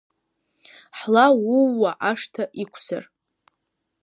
[0.97, 3.03] Ҳла ууа ашҭа иқәзар.